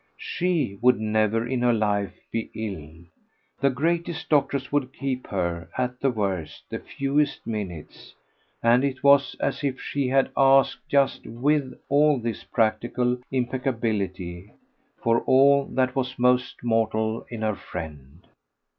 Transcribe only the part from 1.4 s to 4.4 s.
in her life be ill; the greatest